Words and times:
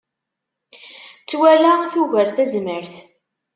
Ttwala 1.21 1.71
tugar 1.91 2.27
tazmert. 2.35 2.95